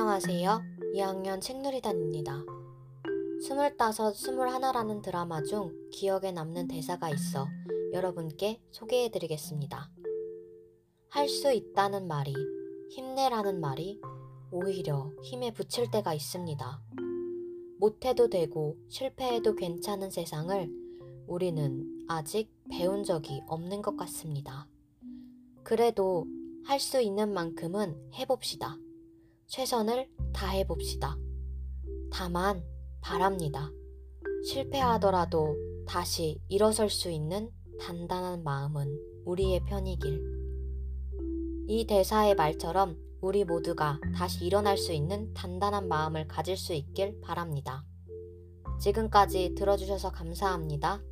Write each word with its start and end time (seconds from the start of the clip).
안녕하세요. 0.00 0.62
2학년 0.94 1.40
책누리단입니다. 1.40 2.44
스물다섯, 3.42 4.14
스물하나라는 4.14 5.02
드라마 5.02 5.42
중 5.42 5.72
기억에 5.90 6.30
남는 6.30 6.68
대사가 6.68 7.10
있어 7.10 7.48
여러분께 7.92 8.60
소개해 8.70 9.10
드리겠습니다. 9.10 9.90
할 11.08 11.28
수 11.28 11.52
있다는 11.52 12.06
말이, 12.06 12.32
힘내라는 12.90 13.60
말이 13.60 14.00
오히려 14.52 15.10
힘에 15.24 15.52
붙일 15.52 15.90
때가 15.90 16.14
있습니다. 16.14 16.80
못해도 17.80 18.30
되고 18.30 18.76
실패해도 18.88 19.56
괜찮은 19.56 20.10
세상을 20.10 20.70
우리는 21.26 22.04
아직 22.06 22.52
배운 22.70 23.02
적이 23.02 23.42
없는 23.48 23.82
것 23.82 23.96
같습니다. 23.96 24.68
그래도 25.64 26.24
할 26.64 26.78
수 26.78 27.00
있는 27.00 27.34
만큼은 27.34 28.12
해봅시다. 28.14 28.78
최선을 29.48 30.10
다해 30.34 30.66
봅시다. 30.66 31.16
다만 32.12 32.62
바랍니다. 33.00 33.70
실패하더라도 34.44 35.56
다시 35.86 36.38
일어설 36.48 36.90
수 36.90 37.10
있는 37.10 37.50
단단한 37.80 38.44
마음은 38.44 38.94
우리의 39.24 39.64
편이길. 39.64 40.22
이 41.66 41.86
대사의 41.86 42.34
말처럼 42.34 42.98
우리 43.22 43.44
모두가 43.44 43.98
다시 44.14 44.44
일어날 44.44 44.76
수 44.76 44.92
있는 44.92 45.32
단단한 45.32 45.88
마음을 45.88 46.28
가질 46.28 46.56
수 46.58 46.74
있길 46.74 47.18
바랍니다. 47.22 47.86
지금까지 48.78 49.54
들어주셔서 49.56 50.12
감사합니다. 50.12 51.02